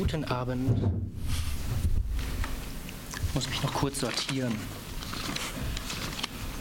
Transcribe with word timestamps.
Guten 0.00 0.24
Abend. 0.24 0.80
Ich 3.28 3.34
muss 3.34 3.50
mich 3.50 3.62
noch 3.62 3.74
kurz 3.74 4.00
sortieren. 4.00 4.56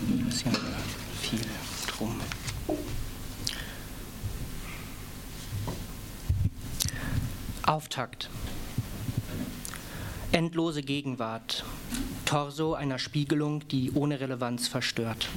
Ein 0.10 0.26
bisschen 0.26 0.52
viel 1.22 1.40
drum. 1.88 2.20
Auftakt. 7.66 8.30
Endlose 10.34 10.82
Gegenwart. 10.82 11.64
Torso 12.26 12.74
einer 12.74 13.00
Spiegelung, 13.00 13.66
die 13.70 13.94
ohne 13.94 14.20
Relevanz 14.20 14.68
verstört. 14.68 15.30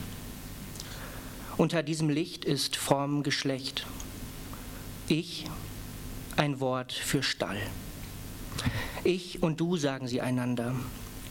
Unter 1.57 1.85
diesem 1.85 2.11
Licht 2.11 2.45
ist 2.45 2.75
Form 2.75 3.23
Geschlecht. 3.23 3.87
Ich, 5.07 5.45
ein 6.35 6.59
Wort 6.59 6.93
für 6.93 7.23
Stall. 7.23 7.61
Ich 9.05 9.43
und 9.43 9.59
du 9.59 9.77
sagen 9.77 10.07
sie 10.07 10.21
einander, 10.21 10.77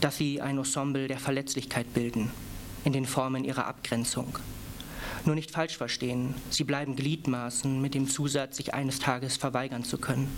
dass 0.02 0.18
sie 0.18 0.42
ein 0.42 0.58
Ensemble 0.58 1.08
der 1.08 1.18
Verletzlichkeit 1.18 1.94
bilden, 1.94 2.30
in 2.84 2.92
den 2.92 3.06
Formen 3.06 3.44
ihrer 3.44 3.66
Abgrenzung. 3.66 4.38
Nur 5.24 5.34
nicht 5.34 5.50
falsch 5.50 5.78
verstehen, 5.78 6.34
sie 6.50 6.64
bleiben 6.64 6.96
Gliedmaßen 6.96 7.80
mit 7.80 7.94
dem 7.94 8.08
Zusatz, 8.08 8.58
sich 8.58 8.74
eines 8.74 8.98
Tages 8.98 9.38
verweigern 9.38 9.84
zu 9.84 9.96
können. 9.96 10.28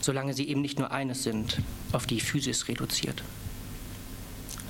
Solange 0.00 0.34
sie 0.34 0.48
eben 0.48 0.60
nicht 0.60 0.78
nur 0.78 0.92
eines 0.92 1.24
sind, 1.24 1.60
auf 1.90 2.06
die 2.06 2.20
Physis 2.20 2.68
reduziert. 2.68 3.24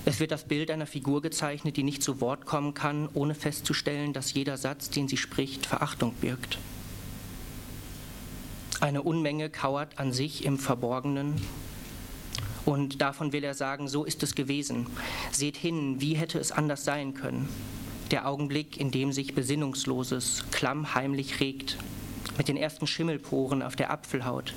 Es 0.06 0.18
wird 0.18 0.30
das 0.30 0.44
Bild 0.44 0.70
einer 0.70 0.86
Figur 0.86 1.20
gezeichnet, 1.20 1.76
die 1.76 1.82
nicht 1.82 2.02
zu 2.02 2.22
Wort 2.22 2.46
kommen 2.46 2.72
kann, 2.72 3.10
ohne 3.12 3.34
festzustellen, 3.34 4.14
dass 4.14 4.32
jeder 4.32 4.56
Satz, 4.56 4.88
den 4.88 5.08
sie 5.08 5.18
spricht, 5.18 5.66
Verachtung 5.66 6.14
birgt. 6.14 6.58
Eine 8.82 9.02
Unmenge 9.02 9.48
kauert 9.48 10.00
an 10.00 10.12
sich 10.12 10.44
im 10.44 10.58
Verborgenen. 10.58 11.40
Und 12.64 13.00
davon 13.00 13.32
will 13.32 13.44
er 13.44 13.54
sagen, 13.54 13.86
so 13.86 14.02
ist 14.02 14.24
es 14.24 14.34
gewesen. 14.34 14.88
Seht 15.30 15.56
hin, 15.56 16.00
wie 16.00 16.14
hätte 16.14 16.40
es 16.40 16.50
anders 16.50 16.84
sein 16.84 17.14
können? 17.14 17.48
Der 18.10 18.26
Augenblick, 18.26 18.76
in 18.78 18.90
dem 18.90 19.12
sich 19.12 19.36
Besinnungsloses 19.36 20.42
klammheimlich 20.50 21.38
regt, 21.38 21.76
mit 22.36 22.48
den 22.48 22.56
ersten 22.56 22.88
Schimmelporen 22.88 23.62
auf 23.62 23.76
der 23.76 23.92
Apfelhaut, 23.92 24.52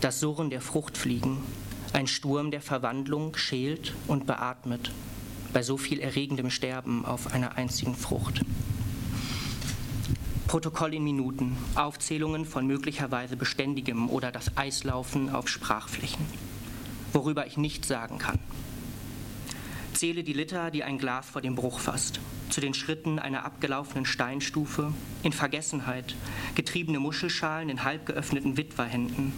das 0.00 0.18
Surren 0.18 0.50
der 0.50 0.60
Fruchtfliegen, 0.60 1.38
ein 1.92 2.08
Sturm 2.08 2.50
der 2.50 2.62
Verwandlung 2.62 3.36
schält 3.36 3.94
und 4.08 4.26
beatmet, 4.26 4.90
bei 5.52 5.62
so 5.62 5.76
viel 5.76 6.00
erregendem 6.00 6.50
Sterben 6.50 7.04
auf 7.04 7.32
einer 7.32 7.56
einzigen 7.56 7.94
Frucht. 7.94 8.42
Protokoll 10.48 10.94
in 10.94 11.04
Minuten, 11.04 11.58
Aufzählungen 11.74 12.46
von 12.46 12.66
möglicherweise 12.66 13.36
Beständigem 13.36 14.08
oder 14.08 14.32
das 14.32 14.56
Eislaufen 14.56 15.28
auf 15.28 15.46
Sprachflächen, 15.46 16.24
worüber 17.12 17.46
ich 17.46 17.58
nichts 17.58 17.86
sagen 17.86 18.16
kann. 18.16 18.38
Zähle 19.92 20.24
die 20.24 20.32
Liter, 20.32 20.70
die 20.70 20.84
ein 20.84 20.96
Glas 20.96 21.28
vor 21.28 21.42
dem 21.42 21.54
Bruch 21.54 21.80
fasst, 21.80 22.20
zu 22.48 22.62
den 22.62 22.72
Schritten 22.72 23.18
einer 23.18 23.44
abgelaufenen 23.44 24.06
Steinstufe, 24.06 24.94
in 25.22 25.34
Vergessenheit, 25.34 26.16
getriebene 26.54 26.98
Muschelschalen 26.98 27.68
in 27.68 27.84
halb 27.84 28.06
geöffneten 28.06 28.56
Witwerhänden. 28.56 29.34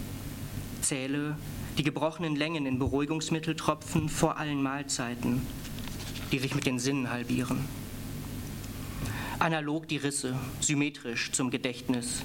Zähle 0.80 1.36
die 1.76 1.82
gebrochenen 1.82 2.36
Längen 2.36 2.66
in 2.66 2.78
Beruhigungsmitteltropfen 2.78 4.08
vor 4.08 4.38
allen 4.38 4.62
Mahlzeiten, 4.62 5.44
die 6.30 6.38
sich 6.38 6.54
mit 6.54 6.66
den 6.66 6.78
Sinnen 6.78 7.10
halbieren 7.10 7.79
Analog 9.40 9.88
die 9.88 9.96
Risse, 9.96 10.34
symmetrisch 10.60 11.32
zum 11.32 11.50
Gedächtnis. 11.50 12.20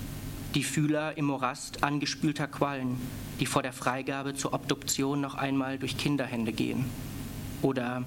Die 0.53 0.65
Fühler 0.65 1.17
im 1.17 1.23
Morast 1.23 1.81
angespülter 1.81 2.45
Quallen, 2.45 2.99
die 3.39 3.45
vor 3.45 3.63
der 3.63 3.71
Freigabe 3.71 4.33
zur 4.33 4.51
Obduktion 4.51 5.21
noch 5.21 5.35
einmal 5.35 5.79
durch 5.79 5.97
Kinderhände 5.97 6.51
gehen. 6.51 6.83
Oder 7.61 8.03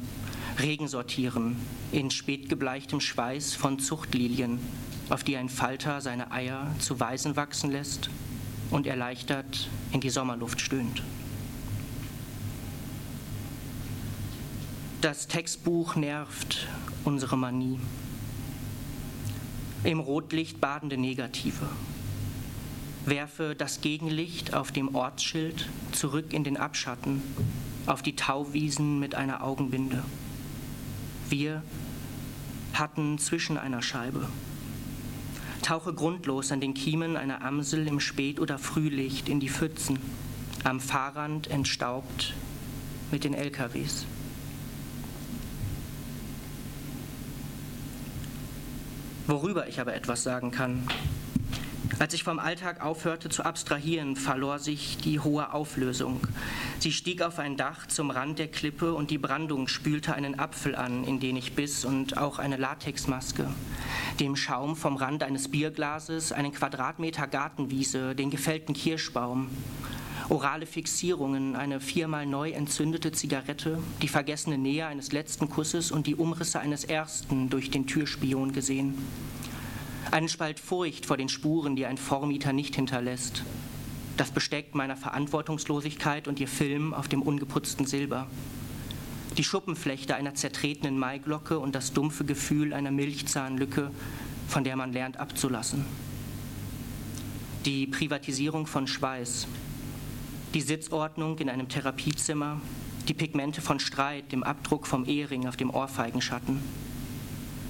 Regen 0.58 0.88
sortieren 0.88 1.56
in 1.90 2.10
spätgebleichtem 2.10 3.00
Schweiß 3.00 3.54
von 3.54 3.78
Zuchtlilien, 3.78 4.60
auf 5.08 5.24
die 5.24 5.38
ein 5.38 5.48
Falter 5.48 6.02
seine 6.02 6.30
Eier 6.30 6.74
zu 6.78 7.00
Weisen 7.00 7.34
wachsen 7.34 7.70
lässt 7.70 8.10
und 8.70 8.86
erleichtert 8.86 9.70
in 9.90 10.02
die 10.02 10.10
Sommerluft 10.10 10.60
stöhnt. 10.60 11.02
Das 15.00 15.28
Textbuch 15.28 15.96
nervt 15.96 16.68
unsere 17.04 17.38
Manie 17.38 17.80
im 19.84 20.00
Rotlicht 20.00 20.60
badende 20.60 20.96
Negative. 20.96 21.68
Werfe 23.06 23.54
das 23.56 23.80
Gegenlicht 23.80 24.54
auf 24.54 24.72
dem 24.72 24.94
Ortsschild 24.94 25.68
zurück 25.92 26.32
in 26.32 26.44
den 26.44 26.56
Abschatten, 26.56 27.22
auf 27.86 28.02
die 28.02 28.16
Tauwiesen 28.16 28.98
mit 28.98 29.14
einer 29.14 29.42
Augenbinde. 29.42 30.04
Wir 31.28 31.62
hatten 32.74 33.18
zwischen 33.18 33.56
einer 33.56 33.82
Scheibe. 33.82 34.28
Tauche 35.62 35.92
grundlos 35.94 36.52
an 36.52 36.60
den 36.60 36.74
Kiemen 36.74 37.16
einer 37.16 37.42
Amsel 37.42 37.86
im 37.86 38.00
Spät- 38.00 38.40
oder 38.40 38.58
Frühlicht 38.58 39.28
in 39.28 39.40
die 39.40 39.48
Pfützen, 39.48 39.98
am 40.64 40.80
Fahrrand 40.80 41.48
entstaubt 41.48 42.34
mit 43.10 43.24
den 43.24 43.34
LKWs. 43.34 44.06
Worüber 49.28 49.68
ich 49.68 49.80
aber 49.80 49.94
etwas 49.94 50.22
sagen 50.22 50.50
kann. 50.50 50.86
Als 51.98 52.14
ich 52.14 52.22
vom 52.22 52.38
Alltag 52.38 52.80
aufhörte 52.80 53.28
zu 53.28 53.44
abstrahieren, 53.44 54.14
verlor 54.14 54.60
sich 54.60 54.98
die 54.98 55.18
hohe 55.18 55.52
Auflösung. 55.52 56.20
Sie 56.78 56.92
stieg 56.92 57.22
auf 57.22 57.40
ein 57.40 57.56
Dach 57.56 57.86
zum 57.88 58.10
Rand 58.10 58.38
der 58.38 58.46
Klippe 58.46 58.94
und 58.94 59.10
die 59.10 59.18
Brandung 59.18 59.66
spülte 59.66 60.14
einen 60.14 60.38
Apfel 60.38 60.76
an, 60.76 61.02
in 61.02 61.18
den 61.18 61.36
ich 61.36 61.54
biss, 61.54 61.84
und 61.84 62.16
auch 62.16 62.38
eine 62.38 62.56
Latexmaske. 62.56 63.48
Dem 64.20 64.36
Schaum 64.36 64.76
vom 64.76 64.96
Rand 64.96 65.24
eines 65.24 65.48
Bierglases, 65.48 66.30
einen 66.30 66.52
Quadratmeter 66.52 67.26
Gartenwiese, 67.26 68.14
den 68.14 68.30
gefällten 68.30 68.74
Kirschbaum 68.74 69.50
orale 70.30 70.66
Fixierungen, 70.66 71.56
eine 71.56 71.80
viermal 71.80 72.26
neu 72.26 72.50
entzündete 72.50 73.12
Zigarette, 73.12 73.78
die 74.02 74.08
vergessene 74.08 74.58
Nähe 74.58 74.86
eines 74.86 75.12
letzten 75.12 75.48
Kusses 75.48 75.90
und 75.90 76.06
die 76.06 76.16
Umrisse 76.16 76.60
eines 76.60 76.84
ersten 76.84 77.48
durch 77.48 77.70
den 77.70 77.86
Türspion 77.86 78.52
gesehen. 78.52 78.94
Einen 80.10 80.28
Spalt 80.28 80.60
Furcht 80.60 81.06
vor 81.06 81.16
den 81.16 81.28
Spuren, 81.28 81.76
die 81.76 81.86
ein 81.86 81.98
Vormieter 81.98 82.52
nicht 82.52 82.76
hinterlässt. 82.76 83.42
Das 84.16 84.30
Besteck 84.30 84.74
meiner 84.74 84.96
Verantwortungslosigkeit 84.96 86.28
und 86.28 86.40
ihr 86.40 86.48
Film 86.48 86.92
auf 86.92 87.08
dem 87.08 87.22
ungeputzten 87.22 87.86
Silber. 87.86 88.26
Die 89.36 89.44
Schuppenflechte 89.44 90.16
einer 90.16 90.34
zertretenen 90.34 90.98
Maiglocke 90.98 91.58
und 91.58 91.74
das 91.74 91.92
dumpfe 91.92 92.24
Gefühl 92.24 92.72
einer 92.72 92.90
Milchzahnlücke, 92.90 93.90
von 94.48 94.64
der 94.64 94.76
man 94.76 94.92
lernt 94.92 95.18
abzulassen. 95.18 95.84
Die 97.64 97.86
Privatisierung 97.86 98.66
von 98.66 98.86
Schweiß, 98.86 99.46
die 100.54 100.60
Sitzordnung 100.62 101.38
in 101.38 101.50
einem 101.50 101.68
Therapiezimmer, 101.68 102.60
die 103.06 103.14
Pigmente 103.14 103.60
von 103.60 103.80
Streit, 103.80 104.32
dem 104.32 104.42
Abdruck 104.42 104.86
vom 104.86 105.04
Ehering 105.04 105.46
auf 105.46 105.56
dem 105.56 105.70
Ohrfeigenschatten. 105.70 106.62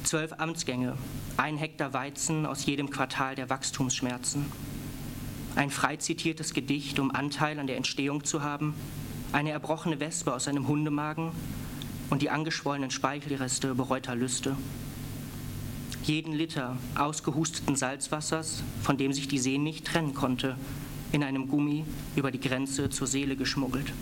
Zwölf 0.05 0.33
Amtsgänge, 0.39 0.97
ein 1.37 1.57
Hektar 1.57 1.93
Weizen 1.93 2.47
aus 2.47 2.65
jedem 2.67 2.91
Quartal 2.91 3.35
der 3.35 3.51
Wachstumsschmerzen. 3.51 4.47
Ein 5.57 5.71
frei 5.71 5.97
zitiertes 5.97 6.55
Gedicht, 6.55 7.01
um 7.01 7.11
Anteil 7.11 7.59
an 7.59 7.67
der 7.67 7.77
Entstehung 7.77 8.23
zu 8.25 8.43
haben, 8.43 8.75
eine 9.33 9.51
erbrochene 9.51 9.99
Wespe 9.99 10.33
aus 10.33 10.47
einem 10.47 10.69
Hundemagen 10.69 11.33
und 12.11 12.23
die 12.23 12.31
angeschwollenen 12.31 12.91
Speichelreste 12.91 13.75
bereuter 13.75 14.15
Lüste. 14.15 14.57
Jeden 16.05 16.33
Liter 16.33 16.77
ausgehusteten 16.97 17.77
Salzwassers, 17.77 18.63
von 18.83 18.97
dem 18.97 19.13
sich 19.13 19.29
die 19.29 19.39
See 19.39 19.59
nicht 19.59 19.85
trennen 19.85 20.15
konnte, 20.15 20.57
in 21.13 21.23
einem 21.23 21.49
Gummi 21.49 21.85
über 22.17 22.31
die 22.31 22.41
Grenze 22.41 22.91
zur 22.91 23.07
Seele 23.07 23.37
geschmuggelt. 23.37 23.93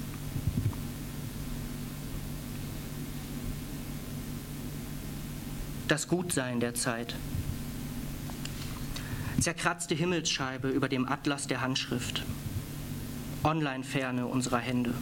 Das 5.88 6.08
Gutsein 6.08 6.58
der 6.58 6.74
Zeit. 6.74 7.14
Zerkratzte 9.40 9.94
Himmelsscheibe 9.94 10.68
über 10.68 10.88
dem 10.88 11.06
Atlas 11.06 11.46
der 11.46 11.60
Handschrift. 11.60 12.24
Online-Ferne 13.44 14.26
unserer 14.26 14.58
Hände. 14.58 14.92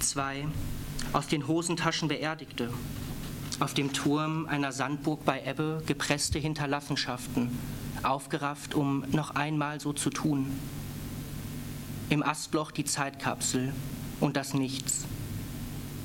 Zwei 0.00 0.46
aus 1.12 1.26
den 1.26 1.46
Hosentaschen 1.46 2.08
Beerdigte. 2.08 2.72
Auf 3.60 3.74
dem 3.74 3.92
Turm 3.92 4.46
einer 4.46 4.72
Sandburg 4.72 5.24
bei 5.24 5.42
Ebbe 5.44 5.82
gepresste 5.86 6.38
Hinterlassenschaften 6.38 7.50
aufgerafft, 8.02 8.74
um 8.74 9.04
noch 9.12 9.34
einmal 9.34 9.80
so 9.80 9.92
zu 9.92 10.10
tun. 10.10 10.50
Im 12.08 12.22
Astloch 12.22 12.70
die 12.70 12.84
Zeitkapsel 12.84 13.72
und 14.20 14.36
das 14.36 14.54
Nichts. 14.54 15.04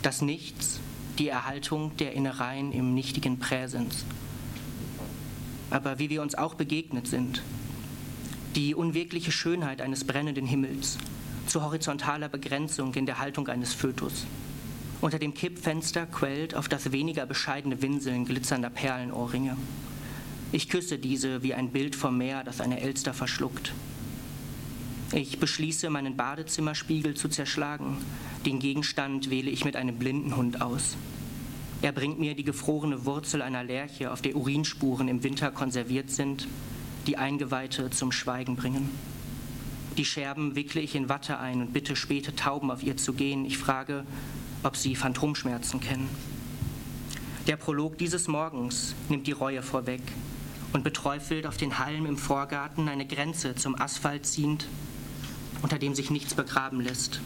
Das 0.04 0.22
Nichts, 0.22 0.80
die 1.18 1.28
Erhaltung 1.28 1.98
der 1.98 2.14
Innereien 2.14 2.72
im 2.72 2.94
nichtigen 2.94 3.40
Präsens. 3.40 4.06
Aber 5.70 6.00
wie 6.00 6.10
wir 6.10 6.22
uns 6.22 6.36
auch 6.36 6.54
begegnet 6.54 7.08
sind, 7.08 7.42
die 8.56 8.76
unwirkliche 8.76 9.32
Schönheit 9.32 9.82
eines 9.82 10.06
brennenden 10.06 10.46
Himmels, 10.46 10.98
zu 11.48 11.64
horizontaler 11.64 12.30
Begrenzung 12.30 12.94
in 12.94 13.06
der 13.06 13.20
Haltung 13.20 13.48
eines 13.48 13.74
Fötus. 13.74 14.26
Unter 15.00 15.20
dem 15.20 15.36
Kippfenster 15.36 16.08
quält 16.08 16.56
auf 16.56 16.68
das 16.68 16.92
weniger 16.92 17.28
bescheidene 17.28 17.82
Winseln 17.82 18.26
glitzernder 18.26 18.72
Perlenohrringe. 18.72 19.56
Ich 20.52 20.70
küsse 20.70 20.98
diese 20.98 21.44
wie 21.44 21.54
ein 21.54 21.70
Bild 21.70 21.96
vom 21.96 22.18
Meer, 22.18 22.44
das 22.44 22.62
eine 22.62 22.80
Elster 22.80 23.14
verschluckt. 23.14 23.74
Ich 25.14 25.40
beschließe, 25.40 25.90
meinen 25.90 26.18
Badezimmerspiegel 26.18 27.14
zu 27.14 27.30
zerschlagen. 27.30 27.98
Den 28.46 28.60
Gegenstand 28.60 29.30
wähle 29.30 29.52
ich 29.52 29.66
mit 29.66 29.76
einem 29.76 29.98
blinden 29.98 30.36
Hund 30.36 30.62
aus. 30.62 30.98
Er 31.84 31.92
bringt 31.92 32.20
mir 32.20 32.34
die 32.34 32.44
gefrorene 32.44 33.06
Wurzel 33.06 33.44
einer 33.44 33.64
Lerche, 33.64 34.12
auf 34.12 34.24
der 34.24 34.36
Urinspuren 34.36 35.08
im 35.08 35.24
Winter 35.24 35.52
konserviert 35.52 36.10
sind, 36.10 36.48
die 37.06 37.18
Eingeweihte 37.18 37.92
zum 37.92 38.12
Schweigen 38.12 38.56
bringen. 38.56 38.90
Die 39.98 40.06
Scherben 40.06 40.56
wickle 40.56 40.82
ich 40.82 40.96
in 40.96 41.08
Watte 41.08 41.40
ein 41.40 41.62
und 41.62 41.74
bitte 41.74 41.96
späte 41.96 42.36
Tauben 42.36 42.72
auf 42.72 42.84
ihr 42.84 42.98
zu 42.98 43.14
gehen. 43.14 43.46
Ich 43.46 43.58
frage, 43.58 44.06
ob 44.64 44.76
sie 44.76 44.96
Phantomschmerzen 44.96 45.80
kennen. 45.80 46.10
Der 47.48 47.56
Prolog 47.56 47.98
dieses 47.98 48.28
Morgens 48.28 48.96
nimmt 49.10 49.28
die 49.28 49.32
Reue 49.32 49.62
vorweg 49.62 50.02
und 50.74 50.84
beträufelt 50.84 51.48
auf 51.48 51.58
den 51.58 51.80
Halm 51.80 52.06
im 52.06 52.18
Vorgarten 52.18 52.90
eine 52.90 53.06
Grenze 53.06 53.56
zum 53.56 53.80
Asphalt 53.80 54.26
ziehend, 54.26 54.68
unter 55.62 55.80
dem 55.80 55.96
sich 55.96 56.10
nichts 56.10 56.34
begraben 56.34 56.82
lässt. 56.82 57.22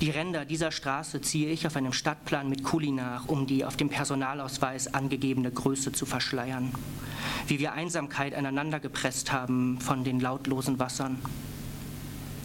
Die 0.00 0.10
Ränder 0.10 0.46
dieser 0.46 0.72
Straße 0.72 1.20
ziehe 1.20 1.50
ich 1.50 1.66
auf 1.66 1.76
einem 1.76 1.92
Stadtplan 1.92 2.48
mit 2.48 2.64
Kuli 2.64 2.90
nach, 2.90 3.28
um 3.28 3.46
die 3.46 3.66
auf 3.66 3.76
dem 3.76 3.90
Personalausweis 3.90 4.94
angegebene 4.94 5.50
Größe 5.50 5.92
zu 5.92 6.06
verschleiern 6.06 6.72
wie 7.46 7.58
wir 7.58 7.72
Einsamkeit 7.72 8.34
aneinander 8.34 8.80
gepresst 8.80 9.32
haben 9.32 9.80
von 9.80 10.04
den 10.04 10.20
lautlosen 10.20 10.78
Wassern. 10.78 11.18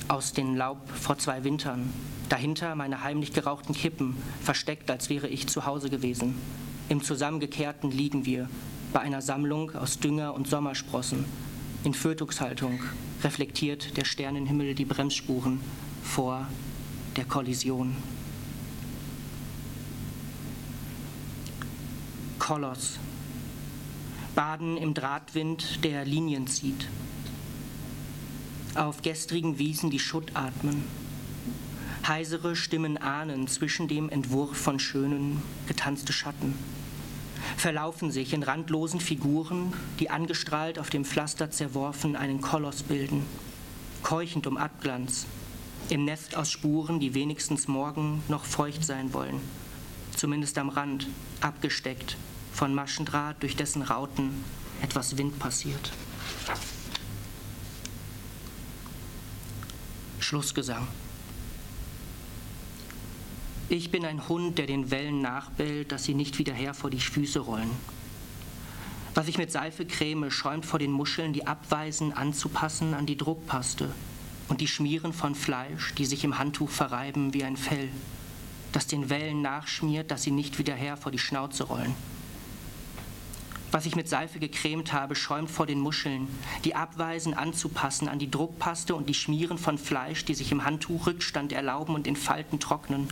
Aus 0.07 0.33
den 0.33 0.55
Laub 0.55 0.77
vor 0.89 1.17
zwei 1.17 1.43
Wintern, 1.43 1.93
dahinter 2.29 2.75
meine 2.75 3.03
heimlich 3.03 3.33
gerauchten 3.33 3.73
Kippen, 3.73 4.17
versteckt, 4.41 4.89
als 4.91 5.09
wäre 5.09 5.27
ich 5.27 5.47
zu 5.47 5.65
Hause 5.65 5.89
gewesen. 5.89 6.35
Im 6.89 7.03
Zusammengekehrten 7.03 7.91
liegen 7.91 8.25
wir, 8.25 8.49
bei 8.93 8.99
einer 9.01 9.21
Sammlung 9.21 9.75
aus 9.75 9.99
Dünger 9.99 10.33
und 10.33 10.47
Sommersprossen. 10.47 11.25
In 11.83 11.93
Fötuxhaltung 11.93 12.79
reflektiert 13.23 13.97
der 13.97 14.05
Sternenhimmel 14.05 14.75
die 14.75 14.85
Bremsspuren 14.85 15.59
vor 16.03 16.47
der 17.15 17.25
Kollision. 17.25 17.95
Koloss 22.39 22.99
baden 24.35 24.77
im 24.77 24.93
Drahtwind, 24.93 25.83
der 25.83 26.05
Linien 26.05 26.45
zieht. 26.47 26.87
Auf 28.75 29.01
gestrigen 29.01 29.57
Wiesen 29.57 29.89
die 29.89 29.99
Schutt 29.99 30.31
atmen. 30.35 30.83
Heisere 32.07 32.55
Stimmen 32.55 32.99
ahnen 32.99 33.47
zwischen 33.47 33.87
dem 33.87 34.09
Entwurf 34.09 34.55
von 34.55 34.79
schönen, 34.79 35.41
getanzte 35.67 36.13
Schatten. 36.13 36.53
Verlaufen 37.57 38.11
sich 38.11 38.31
in 38.33 38.43
randlosen 38.43 38.99
Figuren, 38.99 39.73
die 39.99 40.11
angestrahlt 40.11 40.77
auf 40.77 40.91
dem 40.91 41.03
Pflaster 41.03 41.49
zerworfen 41.49 42.15
einen 42.15 42.41
Koloss 42.41 42.83
bilden. 42.83 43.25
Keuchend 44.03 44.45
um 44.45 44.57
Abglanz. 44.57 45.25
Im 45.89 46.05
Nest 46.05 46.35
aus 46.35 46.51
Spuren, 46.51 46.99
die 46.99 47.15
wenigstens 47.15 47.67
morgen 47.67 48.21
noch 48.27 48.45
feucht 48.45 48.83
sein 48.83 49.11
wollen. 49.11 49.41
Zumindest 50.15 50.59
am 50.59 50.69
Rand, 50.69 51.07
abgesteckt, 51.41 52.17
von 52.53 52.75
Maschendraht, 52.75 53.41
durch 53.41 53.55
dessen 53.55 53.81
Rauten 53.81 54.43
etwas 54.83 55.17
Wind 55.17 55.39
passiert. 55.39 55.91
Schlussgesang. 60.19 60.87
Ich 63.67 63.89
bin 63.89 64.05
ein 64.05 64.27
Hund, 64.29 64.59
der 64.59 64.67
den 64.67 64.91
Wellen 64.91 65.21
nachbellt, 65.21 65.91
dass 65.91 66.03
sie 66.03 66.13
nicht 66.13 66.37
wieder 66.37 66.53
her 66.53 66.75
vor 66.75 66.91
die 66.91 66.99
Füße 66.99 67.39
rollen. 67.39 67.71
Was 69.15 69.27
ich 69.27 69.39
mit 69.39 69.51
Seife 69.51 69.87
creme, 69.87 70.29
schäumt 70.29 70.67
vor 70.67 70.77
den 70.77 70.91
Muscheln, 70.91 71.33
die 71.33 71.47
abweisen, 71.47 72.13
anzupassen 72.13 72.93
an 72.93 73.07
die 73.07 73.17
Druckpaste 73.17 73.89
und 74.49 74.61
die 74.61 74.67
Schmieren 74.67 75.13
von 75.13 75.33
Fleisch, 75.33 75.95
die 75.95 76.05
sich 76.05 76.23
im 76.23 76.37
Handtuch 76.37 76.69
verreiben 76.69 77.33
wie 77.33 77.43
ein 77.43 77.57
Fell, 77.57 77.89
das 78.71 78.85
den 78.85 79.09
Wellen 79.09 79.41
nachschmiert, 79.41 80.11
dass 80.11 80.21
sie 80.21 80.31
nicht 80.31 80.59
wieder 80.59 80.75
her 80.75 80.95
vor 80.95 81.11
die 81.11 81.17
Schnauze 81.17 81.63
rollen. 81.63 81.95
Was 83.71 83.87
ich 83.87 83.95
mit 83.95 84.07
Seife 84.07 84.37
gecremt 84.37 84.93
habe, 84.93 85.15
schäumt 85.15 85.49
vor 85.49 85.65
den 85.65 85.79
Muscheln, 85.79 86.27
die 86.65 86.75
abweisen, 86.75 87.33
anzupassen 87.33 88.09
an 88.09 88.19
die 88.19 88.29
Druckpaste 88.29 88.93
und 88.93 89.09
die 89.09 89.15
Schmieren 89.15 89.57
von 89.57 89.79
Fleisch, 89.79 90.23
die 90.23 90.35
sich 90.35 90.51
im 90.51 90.65
Handtuch 90.65 91.07
Rückstand 91.07 91.51
erlauben 91.51 91.95
und 91.95 92.05
in 92.05 92.15
Falten 92.15 92.59
trocknen, 92.59 93.07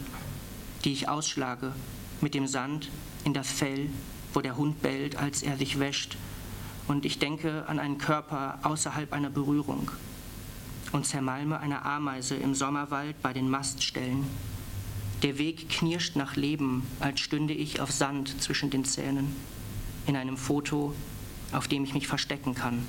die 0.83 0.94
ich 0.94 1.09
ausschlage 1.09 1.74
mit 2.21 2.33
dem 2.33 2.47
Sand 2.47 2.89
in 3.24 3.33
das 3.33 3.51
Fell, 3.51 3.89
wo 4.33 4.41
der 4.41 4.57
Hund 4.57 4.81
bellt, 4.81 5.15
als 5.15 5.44
er 5.44 5.57
sich 5.57 5.80
wäscht. 5.80 6.18
Und 6.88 7.06
ich 7.06 7.19
denke 7.19 7.65
an 7.68 7.80
einen 7.80 7.97
Körper 7.97 8.59
außerhalb 8.63 9.13
einer 9.13 9.30
Berührung 9.30 9.89
und 10.91 11.06
zermalme 11.06 11.59
eine 11.59 11.85
Ameise 11.85 12.35
im 12.35 12.53
Sommerwald 12.53 13.21
bei 13.21 13.33
den 13.33 13.50
Maststellen. 13.50 14.25
Der 15.24 15.38
Weg 15.38 15.69
knirscht 15.69 16.15
nach 16.15 16.35
Leben, 16.35 16.85
als 17.00 17.21
stünde 17.21 17.53
ich 17.53 17.80
auf 17.80 17.91
Sand 17.91 18.41
zwischen 18.41 18.69
den 18.69 18.83
Zähnen 18.83 19.33
in 20.06 20.18
einem 20.18 20.35
Foto, 20.35 20.94
auf 21.53 21.68
dem 21.68 21.85
ich 21.85 21.94
mich 21.94 22.07
verstecken 22.07 22.56
kann. 22.56 22.85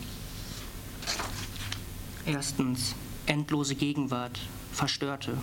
Erstens, 2.27 2.95
endlose 3.27 3.75
Gegenwart, 3.75 4.41
verstörte. 4.73 5.39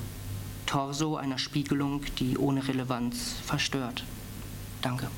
Torso 0.72 1.18
einer 1.18 1.38
Spiegelung, 1.38 2.00
die 2.18 2.38
ohne 2.38 2.66
Relevanz 2.66 3.34
verstört. 3.46 4.06
Danke. 4.82 5.10